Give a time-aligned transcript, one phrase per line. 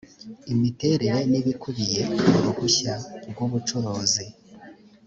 [0.53, 2.01] imiterere n ibikubiye
[2.31, 2.93] mu ruhushya
[3.29, 4.25] rw ubucukuzi